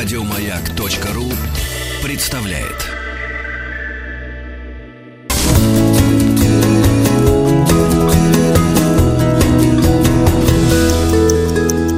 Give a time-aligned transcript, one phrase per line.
[0.00, 1.24] Радиомаяк.ру
[2.04, 2.86] представляет.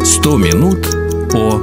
[0.03, 0.79] Сто минут
[1.31, 1.61] по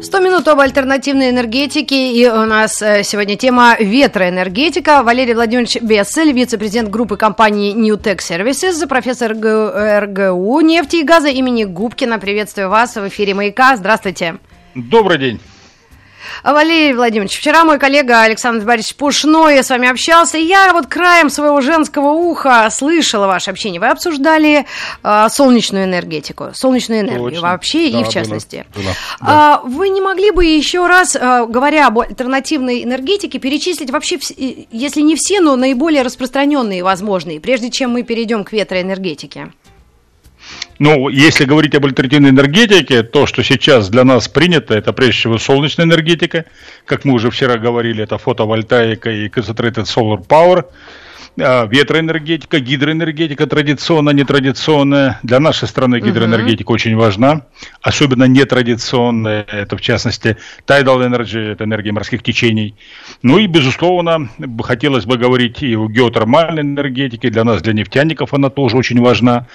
[0.00, 2.12] 100 минут об альтернативной энергетике.
[2.14, 5.02] И у нас э, сегодня тема ветроэнергетика.
[5.02, 11.64] Валерий Владимирович Бессель, вице-президент группы компании New Tech Services, профессор РГУ нефти и газа имени
[11.64, 12.18] Губкина.
[12.18, 13.76] Приветствую вас в эфире «Маяка».
[13.76, 14.38] Здравствуйте.
[14.74, 15.40] Добрый день.
[16.44, 21.28] Валерий Владимирович, вчера мой коллега Александр Борисович Пушной с вами общался, и я вот краем
[21.28, 23.80] своего женского уха слышала ваше общение.
[23.80, 24.66] Вы обсуждали
[25.02, 27.42] э, солнечную энергетику, солнечную энергию Точно.
[27.42, 28.66] вообще Да, и в было, частности.
[28.74, 34.18] было, А, вы не могли бы еще раз, э, говоря об альтернативной энергетике, перечислить вообще,
[34.70, 39.52] если не все, но наиболее распространенные возможные, прежде чем мы перейдем к ветроэнергетике?
[40.80, 45.36] Ну, если говорить об альтернативной энергетике, то, что сейчас для нас принято, это прежде всего
[45.36, 46.46] солнечная энергетика.
[46.86, 50.64] Как мы уже вчера говорили, это фотовольтаика и concentrated solar power.
[51.38, 55.20] А, Ветроэнергетика, гидроэнергетика традиционная, нетрадиционная.
[55.22, 57.42] Для нашей страны гидроэнергетика очень важна,
[57.82, 59.44] особенно нетрадиционная.
[59.52, 62.74] Это, в частности, tidal energy, это энергия морских течений.
[63.20, 64.30] Ну и, безусловно,
[64.62, 67.28] хотелось бы говорить и о геотермальной энергетике.
[67.28, 69.46] Для нас, для нефтяников, она тоже очень важна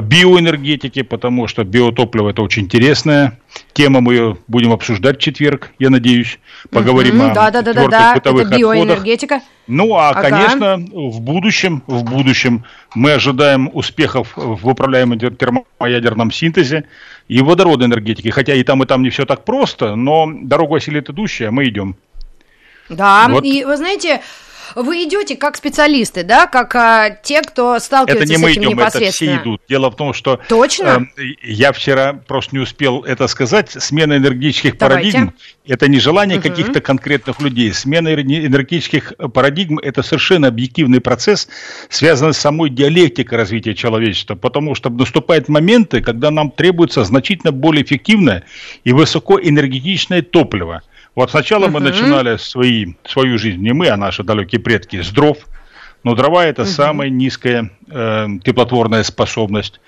[0.00, 3.38] биоэнергетики, потому что биотопливо это очень интересная
[3.72, 4.00] тема.
[4.00, 6.38] Мы ее будем обсуждать в четверг, я надеюсь.
[6.70, 8.58] Поговорим Мгм, о да, да, да, да, да, это бытовых отходах.
[8.58, 9.40] биоэнергетика.
[9.66, 10.20] Ну, а, Ага.
[10.28, 16.84] конечно, в будущем, в будущем мы ожидаем успехов в управляемом тер- термоядерном синтезе
[17.28, 18.30] и водородной энергетике.
[18.30, 21.96] Хотя и там, и там не все так просто, но дорога осилит идущая, мы идем.
[22.90, 23.44] Да, Вот.
[23.44, 24.20] и вы знаете,
[24.74, 28.62] вы идете как специалисты, да, как а, те, кто сталкивается Это не с мы этим
[28.62, 29.32] идем, это непосредственно.
[29.32, 29.62] все идут.
[29.68, 31.06] Дело в том, что Точно?
[31.16, 33.70] э, я вчера просто не успел это сказать.
[33.70, 35.12] Смена энергетических Давайте.
[35.12, 35.34] парадигм
[35.66, 37.72] это не желание каких-то конкретных людей.
[37.72, 41.48] Смена эне- энергетических парадигм это совершенно объективный процесс,
[41.88, 44.34] связанный с самой диалектикой развития человечества.
[44.34, 48.44] Потому что наступают моменты, когда нам требуется значительно более эффективное
[48.84, 50.82] и высокоэнергетичное топливо.
[51.14, 55.38] Вот сначала мы начинали свои, свою жизнь, не мы, а наши далекие предки, с дров.
[56.02, 59.80] Но дрова это самая низкая э, теплотворная способность.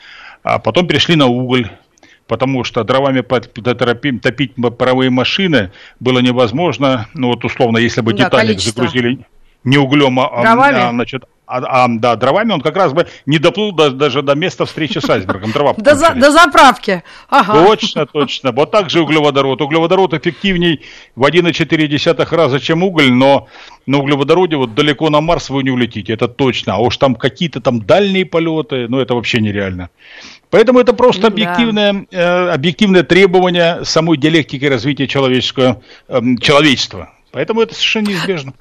[0.42, 1.70] А потом перешли на уголь,
[2.26, 7.08] потому что дровами топить паровые машины было невозможно.
[7.12, 8.84] Ну вот условно, если бы Да, Титаник количество.
[8.84, 9.26] загрузили
[9.64, 10.42] не углем, а, а-
[10.88, 14.34] а, значит, а- а, да, дровами, он как раз бы не доплыл до- даже до
[14.34, 15.52] места встречи с айсбергом.
[15.52, 17.02] Дрова До, за- до заправки.
[17.28, 17.66] Ага.
[17.66, 18.52] Точно, точно.
[18.52, 19.60] Вот так же углеводород.
[19.60, 20.82] Углеводород эффективней
[21.14, 23.46] в 1,4 раза, чем уголь, но
[23.86, 26.74] на углеводороде вот далеко на Марс вы не улетите, это точно.
[26.74, 29.90] А уж там какие-то там дальние полеты, ну это вообще нереально.
[30.50, 31.28] Поэтому это просто Да.
[31.28, 37.12] объективное, э, объективное требование самой диалектики развития человеческого, эм, человечества.
[37.32, 38.54] Поэтому это совершенно неизбежно.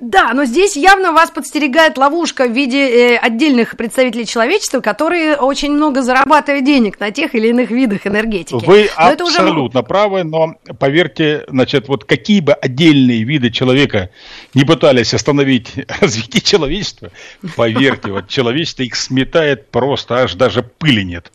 [0.00, 5.72] Да, но здесь явно вас подстерегает ловушка в виде э, отдельных представителей человечества, которые очень
[5.72, 8.64] много зарабатывают денег на тех или иных видах энергетики.
[8.64, 14.10] Вы Но это уже- абсолютно правы, но поверьте, значит, вот какие бы отдельные виды человека
[14.54, 17.10] не пытались остановить развитие человечества,
[17.56, 21.32] поверьте, вот человечество их сметает просто, аж даже пыли нет.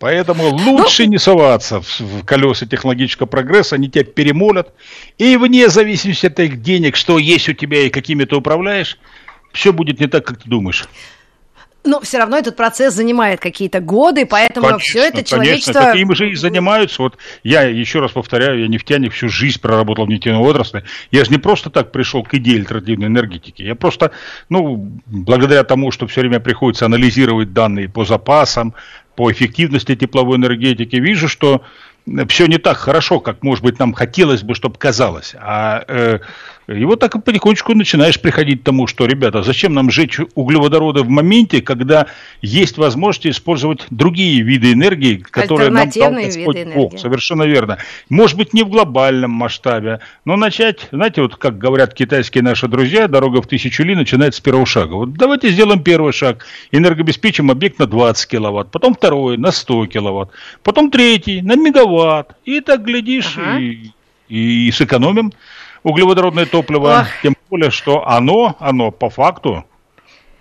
[0.00, 4.72] Поэтому Ну, лучше не соваться в, колеса технологического прогресса, они тебя перемолят.
[5.18, 8.98] И вне зависимости от их денег, что есть у тебя и какими ты управляешь,
[9.52, 10.88] все будет не так, как ты думаешь.
[11.84, 15.72] Но все равно этот процесс занимает какие-то годы, поэтому все это человечество...
[15.72, 17.02] Конечно, таким же и занимаются.
[17.02, 20.84] Вот я еще раз повторяю, я нефтяник всю жизнь проработал в нефтяной отрасли.
[21.10, 23.62] Я же не просто так пришел к идее альтернативной энергетики.
[23.62, 24.12] Я просто,
[24.48, 28.74] ну, благодаря тому, что все время приходится анализировать данные по запасам,
[29.20, 31.62] по эффективности тепловой энергетики, вижу, что
[32.28, 35.34] все не так хорошо, как, может быть, нам хотелось бы, чтобы казалось.
[35.38, 36.18] А э,
[36.66, 41.02] и вот так и потихонечку начинаешь приходить к тому, что, ребята, зачем нам сжечь углеводороды
[41.02, 42.06] в моменте, когда
[42.42, 46.96] есть возможность использовать другие виды энергии, которые нам дал Господь виды энергии.
[46.96, 47.78] Совершенно верно.
[48.08, 53.08] Может быть, не в глобальном масштабе, но начать, знаете, вот как говорят китайские наши друзья,
[53.08, 54.94] дорога в тысячу ли начинается с первого шага.
[54.94, 60.30] Вот давайте сделаем первый шаг, энергообеспечим объект на 20 киловатт, потом второй на 100 киловатт,
[60.62, 61.99] потом третий на мегаватт.
[62.44, 63.58] И так, глядишь, Ага.
[63.58, 63.90] и,
[64.28, 65.32] и сэкономим
[65.82, 67.06] углеводородное топливо, Ох.
[67.22, 69.64] тем более, что оно, оно по факту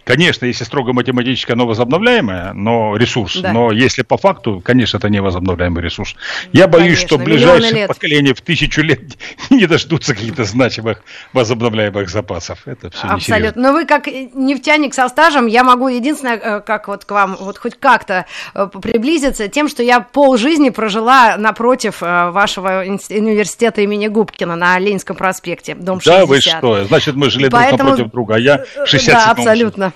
[0.10, 3.38] Конечно, если строго математически оно возобновляемое, но ресурс.
[3.42, 3.54] Да.
[3.54, 6.16] Но если по факту, конечно, это не возобновляемый ресурс.
[6.52, 9.02] Я боюсь, Конечно, что ближайшие поколения в тысячу лет
[9.52, 11.04] не дождутся каких-то значимых
[11.34, 12.58] возобновляемых запасов.
[12.66, 13.62] Это все Абсолютно.
[13.62, 17.60] Но вы как нефтяник со стажем, я могу единственное, э, как вот к вам вот
[17.60, 18.26] хоть как-то
[18.56, 25.16] э, приблизиться тем, что я полжизни прожила напротив э, вашего университета имени Губкина на Ленинском
[25.16, 26.20] проспекте, дом 60.
[26.20, 26.84] Да, вы что?
[26.86, 29.94] Значит, мы жили друг Поэтому- напротив друга, а я в 67 Да, абсолютно.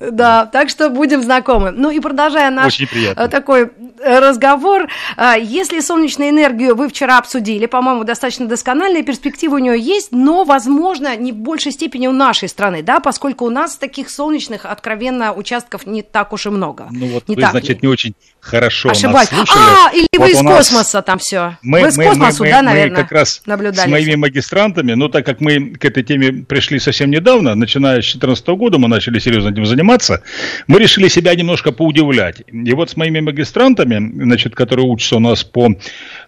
[0.00, 1.70] Да, так что будем знакомы.
[1.70, 3.70] Ну и продолжая наш э, такой
[4.00, 4.86] э, разговор,
[5.16, 10.44] э, если солнечную энергию вы вчера обсудили, по-моему, достаточно доскональные перспективы у нее есть, но,
[10.44, 15.32] возможно, не в большей степени у нашей страны, да, поскольку у нас таких солнечных, откровенно,
[15.32, 16.88] участков не так уж и много.
[16.90, 17.78] Ну вот не вы, так значит, ли?
[17.82, 19.30] не очень хорошо Ошибаюсь.
[19.32, 19.64] нас слушали.
[19.86, 21.56] А, или Вот вы из у нас- космоса там все.
[21.62, 23.88] Мы, вы из мы- космосу, мы- да, мы наверное, как раз наблюдали.
[23.88, 28.04] с моими магистрантами, но так как мы к этой теме пришли совсем недавно, начиная с
[28.04, 29.77] 2014 года, мы начали серьезно этим заниматься,
[30.66, 32.42] мы решили себя немножко поудивлять.
[32.50, 35.68] И вот с моими магистрантами, значит, которые учатся у нас по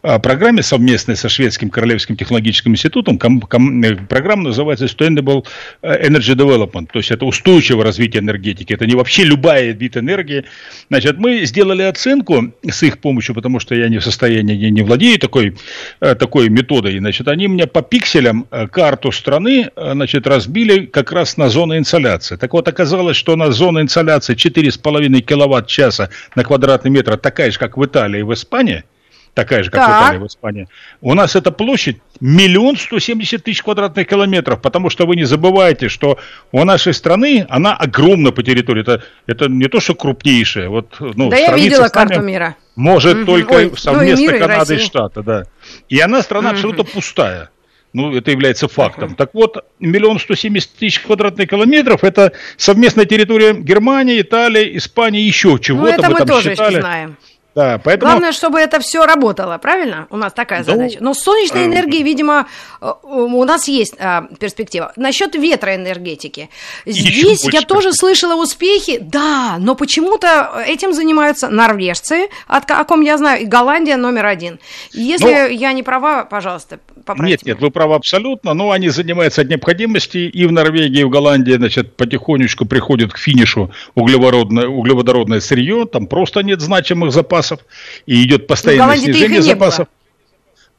[0.02, 5.44] программе совместной со Шведским Королевским технологическим институтом, ком- ком- э, программа называется Sustainable
[5.82, 10.44] э, Energy Development, то есть это устойчивое развитие энергетики, это не вообще любая вид энергии.
[10.88, 14.82] Значит, мы сделали оценку с их помощью, потому что я не в состоянии, не, не
[14.82, 15.56] владею такой,
[16.00, 16.99] э, такой методой.
[16.99, 22.37] Значит, они мне по пикселям карту страны значит, разбили как раз на зоны инсоляции.
[22.37, 27.76] Так вот, оказалось, что на зоны инсоляции 4,5 киловатт-часа на квадратный метр такая же, как
[27.76, 28.85] в Италии и в Испании,
[29.35, 30.03] такая же, как в Так.
[30.03, 30.69] Италии и в Испании.
[31.00, 35.88] У нас эта площадь миллион сто семьдесят тысяч квадратных километров, потому что вы не забывайте,
[35.88, 36.19] что
[36.53, 38.82] у нашей страны она огромна по территории.
[38.82, 40.69] Это, это не то, что крупнейшая.
[40.69, 42.56] Вот, ну, да я видела карту мира.
[42.77, 43.27] Может Мгм.
[43.27, 44.87] только Ой, ну и совместно мира, и Канады и России.
[44.87, 45.44] Штаты, да.
[45.88, 47.50] И она страна абсолютно пустая.
[47.93, 49.17] Ну, это является фактом.
[49.17, 55.49] Так вот, миллион сто семьдесят тысяч квадратных километров– это совместная территория Германии, Италии, Испании, еще
[55.49, 55.94] Ну, чего-то.
[55.94, 56.81] это мы там тоже считали.
[56.81, 57.17] знаем.
[57.55, 58.11] Да, поэтому...
[58.11, 60.06] Главное, чтобы это все работало, правильно?
[60.11, 60.99] У нас такая Ну, задача.
[61.00, 62.47] Но с солнечной э, энергией, видимо,
[62.81, 64.93] э, у нас есть а, перспектива.
[64.97, 66.49] Насчет ветроэнергетики.
[66.87, 73.19] Здесь я тоже слышала успехи, да, но почему-то этим занимаются норвежцы, от, о ком я
[73.19, 74.61] знаю, и Голландия номер один.
[74.93, 77.32] Если Ну, я не права, пожалуйста, поправьте.
[77.32, 81.11] Нет, нет, вы правы абсолютно, но они занимаются от необходимости, и в Норвегии, и в
[81.11, 87.61] Голландии, значит, потихонечку приходит к финишу углеводородное, углеводородное сырье, там просто нет значимых запасов,
[88.06, 89.88] и идет постоянное снижение не было.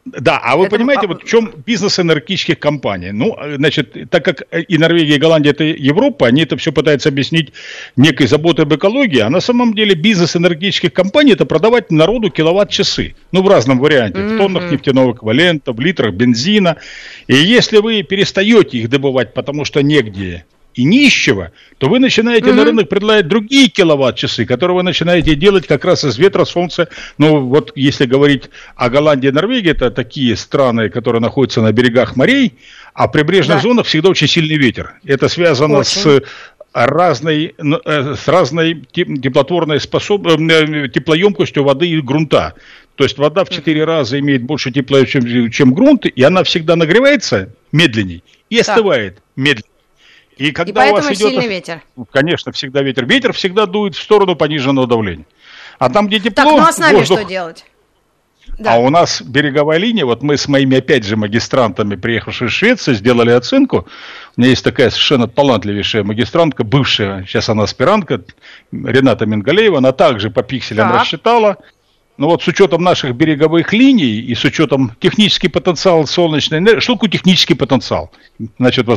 [0.06, 3.12] Да, а вы Это- понимаете, вот в чем бизнес энергетических компаний?
[3.12, 7.09] Ну, э, значит, так как и Норвегия, и Голландия это Европа, они это все пытаются
[7.09, 7.53] объяснить
[7.95, 13.15] некой заботой об экологии, а на самом деле бизнес энергетических компаний это продавать народу киловатт-часы.
[13.31, 16.77] Ну, в разном варианте, в тоннах нефтяного эквивалента, в литрах бензина.
[17.27, 22.63] И если вы перестаете их добывать, потому что негде и нищего, то вы начинаете на
[22.65, 26.88] рынок предлагать другие киловатт-часы, которые вы начинаете делать как раз из ветра, солнца.
[27.18, 32.15] Ну, вот если говорить о Голландии и Норвегии, это такие страны, которые находятся на берегах
[32.15, 32.53] морей,
[32.94, 33.62] а в прибрежных Да.
[33.62, 34.94] зонах всегда очень сильный ветер.
[35.06, 36.01] Это связано Очень.
[36.01, 36.21] с
[36.74, 40.25] разной, ну, э, с разной теп- теплотворной способ...
[40.27, 42.53] э, теплоемкостью воды и грунта.
[42.95, 46.75] То есть вода в 4 раза имеет больше тепла, чем, чем грунт, и она всегда
[46.75, 49.70] нагревается медленней и остывает медленнее.
[50.41, 51.29] И И когда у вас поэтому идет...
[51.29, 51.81] сильный ветер.
[52.11, 53.05] Конечно, всегда ветер.
[53.05, 55.25] Ветер всегда дует в сторону пониженного давления.
[55.77, 57.19] А там, где тепло, Так, ну а с нами воздух...
[57.19, 57.65] что делать?
[58.65, 62.93] А у нас береговая линия, вот мы с моими, опять же, магистрантами, приехавшими из Швеции,
[62.93, 63.88] сделали оценку.
[64.35, 68.21] У меня есть такая совершенно талантливейшая магистрантка, бывшая, сейчас она аспирантка,
[68.71, 71.01] Рената Мингалеева, она также по пикселям Так.
[71.01, 71.57] рассчитала.
[72.21, 76.93] Ну вот с учетом наших береговых линий и с учетом технический потенциал солнечной энергии, что
[76.93, 78.12] такое технический потенциал?
[78.60, 78.88] Значит,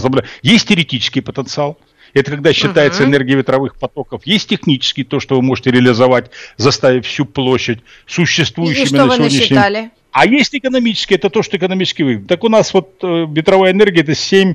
[0.43, 1.79] есть теоретический потенциал,
[2.13, 4.27] это когда считается энергия ветровых потоков.
[4.27, 9.15] Есть технический, то, что вы можете реализовать, заставив всю площадь существующими и что на вы
[9.15, 9.91] сегодняшний день насчитали?
[10.13, 12.29] а есть экономический, это то, что экономически выгодно.
[12.29, 14.53] Так у нас вот э, ветровая энергия это 7,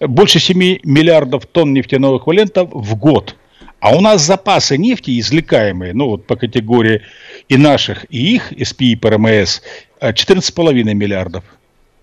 [0.00, 3.36] э, больше 7 миллиардов тонн нефтяного эквивалента в год.
[3.82, 7.02] А у нас запасы нефти, извлекаемые, ну вот по категории
[7.48, 9.60] и наших, и их, СПИ и ПРМС,
[10.00, 11.42] э, 14,5 миллиардов.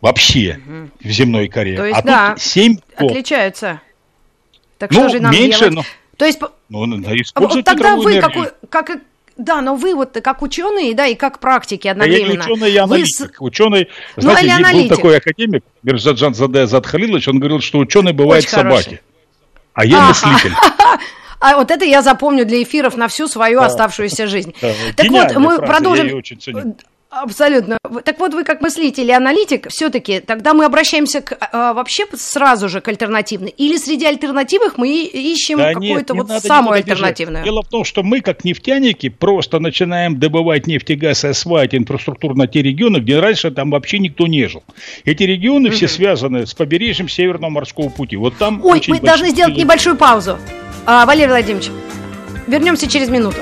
[0.02, 0.60] Вообще
[1.02, 1.78] в земной коре.
[1.78, 3.12] То есть, а да, тут 7 год.
[3.12, 3.80] Отличаются.
[4.78, 5.76] Так Ну, что же нам меньше, делать?
[5.76, 5.84] но-
[6.18, 8.22] То есть, Ну, надо а вот тогда вы энергию.
[8.22, 8.92] какой, как,
[9.38, 12.44] да, но вы вот как ученые, да, и как практики А я не одновременно.
[12.44, 13.38] ученый, я Вы аналитик.
[13.42, 14.96] Ученый, Ну, знаете, или был аналитик.
[14.98, 18.84] такой академик, Мирзаджан Заде Зад Халилович, он говорил, что ученый бывает Очень хороший.
[18.84, 19.02] собаки.
[19.76, 20.08] А я Ага.
[20.10, 20.54] мыслитель.
[21.40, 24.54] А вот это я запомню для эфиров на всю свою оставшуюся жизнь.
[24.62, 26.06] Да, Так вот, мы фраза, я продолжим.
[26.08, 26.76] её очень ценю.
[27.10, 27.80] Абсолютно.
[28.06, 32.70] Так вот, вы как мыслитель и аналитик, все-таки тогда мы обращаемся к, а, вообще сразу
[32.70, 33.50] же к альтернативной.
[33.50, 37.44] Или среди альтернативных мы ищем да какую-то вот надо, самую альтернативную?
[37.44, 41.74] Дело в том, что мы, как нефтяники, просто начинаем добывать нефть и газ и осваивать
[41.74, 44.64] инфраструктуру на те регионы, где раньше там вообще никто не жил.
[45.04, 45.76] Эти регионы угу.
[45.76, 48.18] все связаны с побережьем Северного морского пути.
[48.18, 50.38] Вот там Ой, мы должны сделать небольшую паузу.
[50.92, 51.70] А, Валерий Владимирович,
[52.48, 53.38] вернемся через минуту.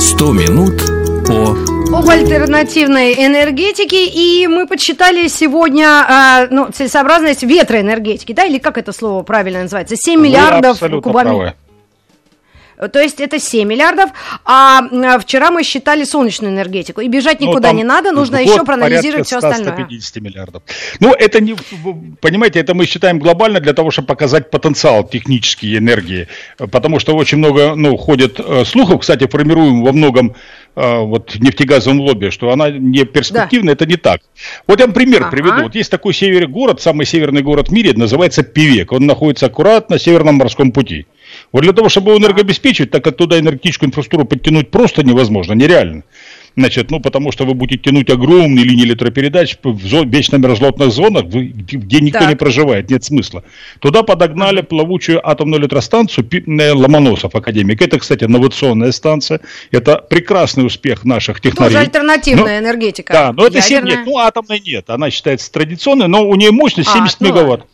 [0.00, 0.82] 100 минут
[1.28, 1.56] по
[1.96, 8.90] об альтернативной энергетике, и мы подсчитали сегодня э, ну, целесообразность ветроэнергетики, да, или как это
[8.90, 11.54] слово правильно называется, 7 миллиардов кубами.
[12.92, 14.10] То есть это 7 миллиардов,
[14.44, 14.82] а
[15.18, 17.00] вчера мы считали солнечную энергетику.
[17.00, 19.74] И бежать ну, никуда ну, не надо, нужно еще проанализировать все остальное.
[19.74, 20.62] 150 миллиардов.
[21.00, 21.56] Ну, это не,
[22.20, 26.28] понимаете, это мы считаем глобально для того, чтобы показать потенциал технической энергии.
[26.56, 30.36] Потому что очень много, ну, ходит э, слухов, кстати, формируем во многом
[30.76, 33.72] э, вот нефтегазовом лобби, что она не перспективна, да.
[33.72, 34.20] это не так.
[34.68, 35.30] Вот я вам пример ага.
[35.30, 35.62] приведу.
[35.62, 38.92] Вот есть такой северный город, самый северный город в мире, называется Пивек.
[38.92, 41.06] Он находится аккуратно на Северном морском пути.
[41.52, 46.04] Вот для того, чтобы его энергообеспечивать, так как туда энергетическую инфраструктуру подтянуть просто невозможно, нереально.
[46.58, 51.26] Значит, ну, потому что вы будете тянуть огромные линии электропередач в зон, вечно мерзлотных зонах,
[51.26, 52.30] где никто так.
[52.30, 53.44] не проживает, нет смысла.
[53.78, 57.80] Туда подогнали плавучую атомную электростанцию э, Ломоносов, академик.
[57.80, 59.40] Это, кстати, инновационная станция.
[59.70, 61.74] Это прекрасный успех наших технологий.
[61.74, 63.12] Тоже альтернативная но, энергетика.
[63.12, 64.90] Да, но это 7 нет, ну, атомной нет.
[64.90, 67.66] Она считается традиционной, но у нее мощность 70 а, ну, мегаватт.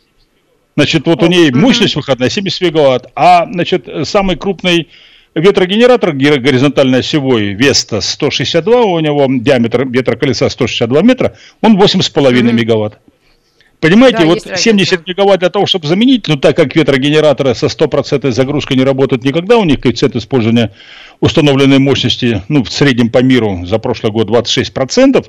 [0.75, 4.89] Значит, вот у нее мощность выходная 70 мегаватт, а, значит, самый крупный
[5.33, 12.51] ветрогенератор горизонтально осевой Веста 162, у него диаметр ветроколеса 162 метра, он 8,5 mm-hmm.
[12.53, 12.99] мегаватт.
[13.85, 15.03] Понимаете, да, вот 70 разница.
[15.05, 19.57] мегаватт для того, чтобы заменить, ну так как ветрогенераторы со 100% загрузкой не работают никогда,
[19.57, 20.73] у них коэффициент использования
[21.19, 25.23] установленной мощности, ну в среднем по миру за прошлый год 26%,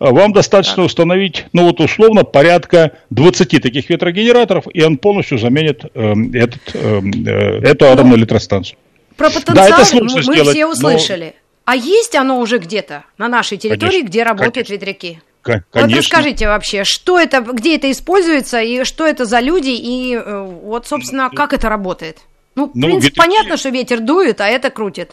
[0.00, 0.86] а вам достаточно так.
[0.86, 7.00] установить, ну вот условно, порядка 20 таких ветрогенераторов, и он полностью заменит э, этот, э,
[7.26, 8.76] э, эту ну, атомную электростанцию.
[9.16, 11.24] Про потенциал да, это мы, мы сделать, все услышали.
[11.26, 11.32] Но...
[11.66, 14.72] А есть оно уже где-то на нашей территории, конечно, где работают конечно.
[14.72, 15.20] ветряки?
[15.42, 15.68] Конечно.
[15.74, 20.42] Вот расскажите вообще, что это, где это используется, и что это за люди, и э,
[20.62, 22.18] вот, собственно, как это работает?
[22.54, 23.16] Ну, в ну, принципе, ветряки...
[23.16, 25.12] понятно, что ветер дует, а это крутит.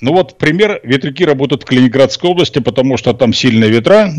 [0.00, 4.10] Ну вот пример, ветряки работают в Калининградской области, потому что там сильные ветра,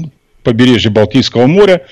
[0.43, 1.85] побережье Балтийского моря,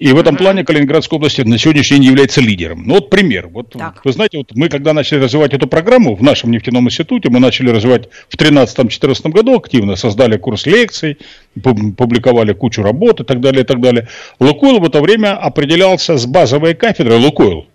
[0.00, 2.84] и в этом плане Калининградская область на сегодняшний день является лидером.
[2.86, 3.48] Ну вот пример.
[3.48, 4.00] Вот так.
[4.02, 7.68] вы знаете, вот мы когда начали развивать эту программу в нашем нефтяном институте, мы начали
[7.68, 11.18] развивать в 2013-2014 году активно, создали курс лекций,
[11.62, 14.08] публиковали кучу работ и так далее, и так далее.
[14.40, 17.66] Лукойл в это время определялся с базовой кафедры Лукойл,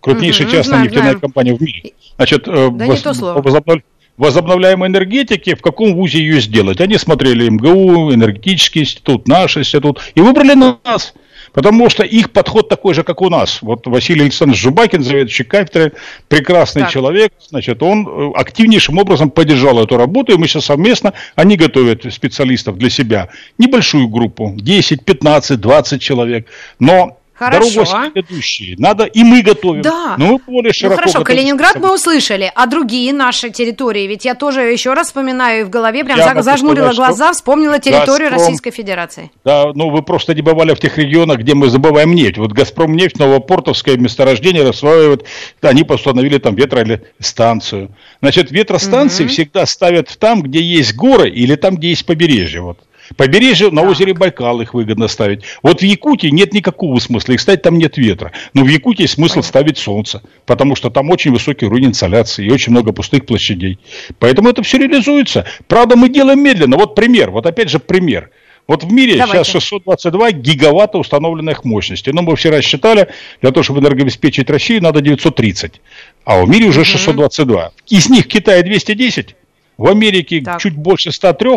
[0.00, 1.20] крупнейшая угу, частная знаю, нефтяная знаю.
[1.20, 1.92] компания в мире.
[2.16, 3.84] Значит, э, да воз, возобновляли
[4.16, 6.80] возобновляемой энергетики, в каком вузе ее сделать.
[6.80, 11.14] Они смотрели МГУ, энергетический институт, наш институт, и выбрали нас.
[11.52, 13.60] Потому что их подход такой же, как у нас.
[13.62, 15.92] Вот Василий Александрович Жубакин, заведующий кафедрой,
[16.28, 16.90] прекрасный так.
[16.90, 22.12] человек, значит, он э, активнейшим образом поддержал эту работу, и мы сейчас совместно, они готовят
[22.12, 23.28] специалистов для себя.
[23.58, 26.46] Небольшую группу, 10, 15, 20 человек,
[26.78, 27.84] но Хорошо.
[27.84, 28.76] Дорогу идущие.
[28.78, 29.82] Надо, и мы готовим.
[29.82, 30.16] Да.
[30.18, 34.06] Но мы более ну, широко ну хорошо, Калининград мы услышали, а другие наши территории?
[34.06, 38.30] Ведь я тоже еще раз вспоминаю в голове, прям я зажмурила сказать, глаза, вспомнила территорию
[38.30, 39.30] Газпром, Российской Федерации.
[39.44, 42.38] Да, ну вы просто не бывали в тех регионах, где мы забываем нефть.
[42.38, 45.24] Вот Газпром нефть, Новопортовское месторождение рассваивают,
[45.62, 47.90] они постановили там ветростанцию.
[48.20, 49.30] Значит, ветростанции угу.
[49.30, 52.60] всегда ставят там, где есть горы или там, где есть побережье.
[52.60, 52.78] Вот.
[53.16, 55.42] Побережье на озере Байкал их выгодно ставить.
[55.62, 57.32] Вот в Якутии нет никакого смысла.
[57.32, 58.32] И, кстати, там нет ветра.
[58.54, 60.22] Но в Якутии смысл ставить солнце.
[60.46, 63.78] Потому что там очень высокий уровень инсоляции и очень много пустых площадей.
[64.18, 65.46] Поэтому это все реализуется.
[65.68, 66.76] Правда, мы делаем медленно.
[66.76, 67.30] Вот пример.
[67.30, 68.30] Вот опять же пример.
[68.68, 69.44] Вот в мире Давайте.
[69.44, 72.12] сейчас 622 гигаватта установленных мощностей.
[72.12, 73.08] Но мы вчера считали,
[73.40, 75.80] для того, чтобы энергообеспечить Россию, надо 930.
[76.24, 77.72] А в мире уже 622.
[77.88, 79.34] Из них Китай 210,
[79.78, 80.60] в Америке так.
[80.60, 81.50] чуть больше 103,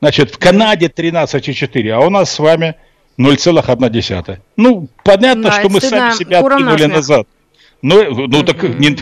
[0.00, 2.76] Значит, в Канаде 13,4, а у нас с вами
[3.18, 4.38] 0,1.
[4.56, 7.26] Ну, понятно, да, что мы сами себя откинули назад.
[7.82, 8.96] Но, ну, ну так не,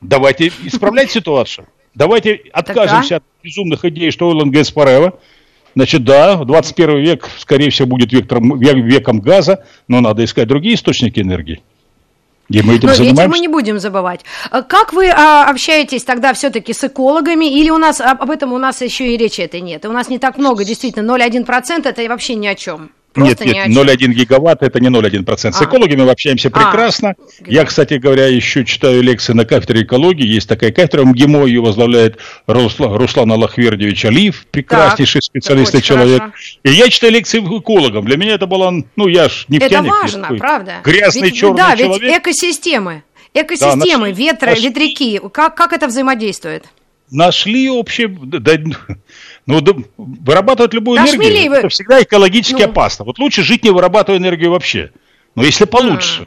[0.00, 1.66] давайте исправлять ситуацию.
[1.94, 5.18] Давайте откажемся от безумных идей, что Oil and Gas forever.
[5.74, 11.20] Значит, да, 21 век, скорее всего, будет вектором, веком газа, но надо искать другие источники
[11.20, 11.62] энергии.
[12.50, 13.22] И мы этим Но занимаемся.
[13.22, 14.20] этим мы не будем забывать.
[14.50, 18.58] А как вы а, общаетесь тогда все-таки с экологами, или у нас об этом у
[18.58, 19.84] нас еще и речи этой нет?
[19.84, 22.90] И у нас не так много, действительно, 0,1% это вообще ни о чем.
[23.12, 25.52] Просто нет, нет, 0,1 гигаватт это не 0,1%.
[25.52, 25.64] С а.
[25.64, 26.50] экологами мы общаемся а.
[26.50, 27.14] прекрасно.
[27.18, 27.44] А.
[27.46, 30.24] Я, кстати говоря, еще читаю лекции на кафедре экологии.
[30.24, 36.20] Есть такая кафедра МГИМО, ее возглавляет Руслан, Руслан Аллахвердевич Алиев, прекраснейший так, специалист и человек.
[36.20, 36.58] Хорошо.
[36.62, 38.04] И я читаю лекции экологам.
[38.04, 39.72] Для меня это было, ну, я ж нефтяник.
[39.72, 40.74] Это важно, правда.
[40.84, 42.00] Грязный ведь, черный да, человек.
[42.00, 43.02] Да, ведь экосистемы,
[43.34, 44.60] экосистемы, да, ветры, наш...
[44.60, 46.66] ветряки, как, как это взаимодействует?
[47.10, 48.56] Нашли общее, да,
[49.50, 52.68] ну, да, вырабатывать любую да энергию, это всегда экологически ну.
[52.68, 53.04] опасно.
[53.04, 54.90] Вот лучше жить не вырабатывая энергию вообще.
[55.34, 56.22] Но если получше.
[56.22, 56.26] А.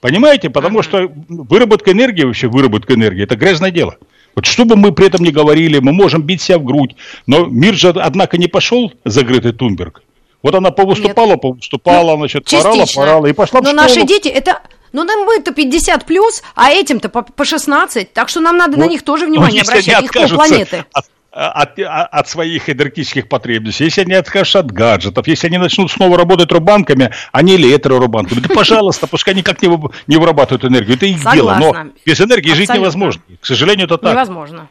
[0.00, 0.50] Понимаете?
[0.50, 0.82] Потому а.
[0.82, 3.96] что выработка энергии, вообще выработка энергии, это грязное дело.
[4.34, 6.96] Вот что бы мы при этом ни говорили, мы можем бить себя в грудь.
[7.26, 10.02] Но мир же, однако, не пошел закрытый Тунберг.
[10.42, 11.42] Вот она повыступала, Нет.
[11.42, 13.82] повыступала, ну, значит, порала, порала и пошла Но в школу.
[13.88, 14.62] наши дети, это...
[14.92, 18.86] Ну, нам мы-то 50 плюс, а этим-то по, по 16, так что нам надо вот.
[18.86, 20.84] на них тоже внимание ну, обращать, их полпланеты.
[20.92, 26.18] От, от, от своих энергетических потребностей, если они откажутся от гаджетов, если они начнут снова
[26.18, 29.68] работать рубанками, а не электрорубанками, да пожалуйста, пускай никак не,
[30.06, 30.96] не вырабатывают энергию.
[30.96, 31.34] Это их Согласна.
[31.34, 31.72] дело.
[31.72, 32.54] Но без энергии Абсолютно.
[32.54, 33.22] жить невозможно.
[33.40, 34.12] К сожалению, это так.
[34.12, 34.68] Невозможно.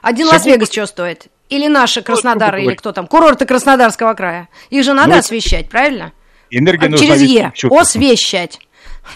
[0.00, 1.26] Один Лас-Вегас что стоит?
[1.48, 4.48] Или наши Краснодар, или кто там, курорты Краснодарского края.
[4.70, 6.12] Их же надо ну, освещать, правильно?
[6.50, 7.52] Энергия а, Через Е.
[7.70, 8.58] Освещать.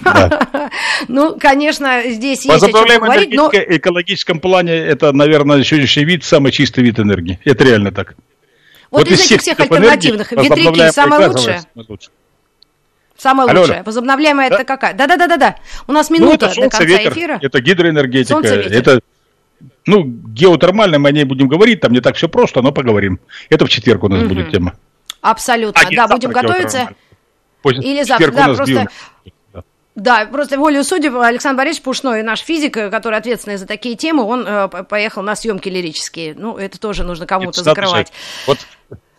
[1.09, 3.50] Ну, конечно, здесь есть о чем поговорить, но...
[3.52, 7.38] экологическом плане это, наверное, сегодняшний вид самый чистый вид энергии.
[7.45, 8.14] Это реально так.
[8.90, 11.61] Вот, из этих всех альтернативных ветряки самое лучшее?
[13.16, 13.83] Самое Алло, лучшее.
[13.83, 14.93] Возобновляемая это какая?
[14.95, 15.57] Да-да-да-да-да.
[15.87, 17.38] У нас ну, минута до конца эфира.
[17.40, 18.47] Это гидроэнергетика.
[18.47, 19.00] Это
[19.87, 23.21] ну, геотермальная мы о ней будем говорить, там не так все просто, но поговорим.
[23.49, 24.75] Это в четверг у нас будет тема.
[25.23, 26.90] Абсолютно, да, будем готовиться.
[27.64, 28.88] Или завтра, да, просто
[29.97, 34.47] да, просто волю судеб Александр Борисович Пушной, наш физик, который ответственный за такие темы, он
[34.47, 36.35] э, поехал на съемки лирические.
[36.37, 38.12] Ну, это тоже нужно кому-то закрывать.
[38.47, 38.59] Вот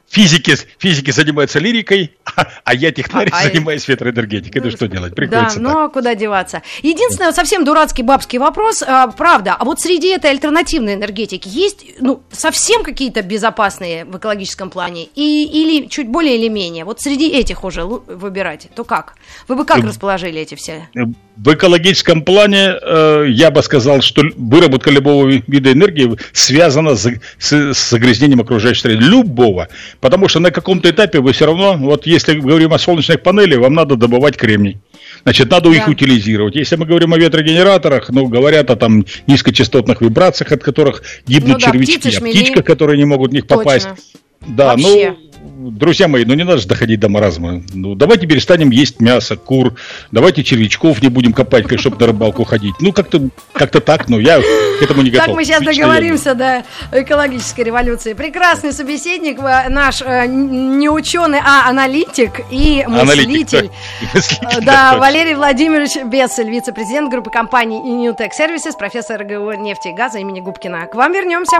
[0.10, 2.16] физики, физики занимаются лирикой,
[2.64, 4.62] а я технарь а, занимаюсь ветроэнергетикой.
[4.62, 5.16] Ну, что делать?
[5.16, 6.62] Приходится Да, ну а куда деваться?
[6.82, 12.22] Единственный совсем дурацкий бабский вопрос, а, правда, а вот среди этой альтернативной энергетики есть ну,
[12.32, 16.86] совсем какие-то безопасные в экологическом плане и, или чуть более или менее?
[16.86, 19.16] Вот среди этих уже выбирать, то как?
[19.48, 20.88] Вы бы как э, расположили эти все?
[20.96, 21.02] Э,
[21.38, 27.74] в экологическом плане э, я бы сказал, что выработка любого вида энергии связана с, с,
[27.74, 29.04] с загрязнением окружающей среды.
[29.04, 29.68] Любого.
[30.00, 33.74] Потому что на каком-то этапе вы все равно, вот если говорим о солнечных панелях, вам
[33.74, 34.78] надо добывать кремний.
[35.24, 35.76] Значит, надо да.
[35.76, 36.56] их утилизировать.
[36.56, 41.60] Если мы говорим о ветрогенераторах, ну, говорят о там низкочастотных вибрациях, от которых гибнут ну,
[41.60, 43.88] да, червячки, птицы, о птичках, которые не могут в них попасть.
[43.88, 44.04] Точно.
[44.48, 45.10] Да, ну, Вообще.
[45.10, 45.27] ну
[45.72, 47.62] друзья мои, ну не надо же доходить до маразма.
[47.74, 49.74] Ну, давайте перестанем есть мясо, кур,
[50.12, 52.76] давайте червячков не будем копать, чтобы на рыбалку ходить.
[52.80, 55.28] Ну, как-то как так, но я к этому не готов.
[55.28, 58.14] Так мы сейчас договоримся до экологической революции.
[58.14, 63.70] Прекрасный собеседник, э, наш э, не ученый, а аналитик и мыслитель.
[64.14, 69.90] Аналитик, да, да Валерий Владимирович Бесель, вице-президент группы компании New Tech Services, профессор РГУ нефти
[69.90, 70.88] и газа имени Губкина.
[70.88, 71.60] К вам вернемся.